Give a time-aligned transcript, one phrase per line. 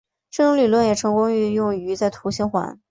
[0.31, 2.79] 这个理论也成功的运用在土星环。